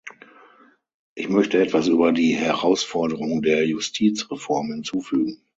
Ich 1.13 1.29
möchte 1.29 1.61
etwas 1.61 1.87
über 1.87 2.11
die 2.11 2.33
Herausforderung 2.33 3.43
der 3.43 3.67
Justizreform 3.67 4.71
hinzufügen. 4.71 5.43